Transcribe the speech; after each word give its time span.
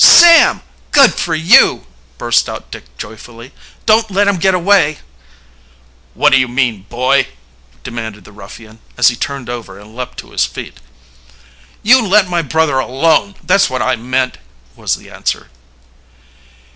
"Sam! 0.03 0.61
Good 0.89 1.13
for 1.13 1.35
you!" 1.35 1.85
burst 2.17 2.49
out 2.49 2.71
Dick 2.71 2.85
joyfully. 2.97 3.53
"Don't 3.85 4.09
let 4.09 4.27
him 4.27 4.37
get 4.37 4.55
away!" 4.55 4.97
"What 6.15 6.31
do 6.33 6.39
you 6.39 6.47
mean, 6.47 6.87
boy?" 6.89 7.27
demanded 7.83 8.23
the 8.23 8.31
ruffian, 8.31 8.79
as 8.97 9.09
he 9.09 9.15
turned 9.15 9.47
over 9.47 9.79
and 9.79 9.95
leaped 9.95 10.17
to 10.17 10.31
his 10.31 10.43
feet. 10.47 10.79
"You 11.83 12.03
let 12.03 12.27
my 12.27 12.41
brother 12.41 12.79
alone 12.79 13.35
that's 13.43 13.69
what 13.69 13.83
I 13.83 13.95
mean," 13.95 14.31
was 14.75 14.95
the 14.95 15.11
answer. 15.11 15.51